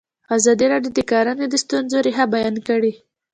[0.35, 2.93] ازادي راډیو د کرهنه د ستونزو رېښه بیان کړې.